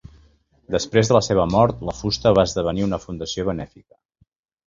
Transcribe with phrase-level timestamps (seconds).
[0.75, 4.01] Després de la seva mort, la fusta va esdevenir una fundació benèfica.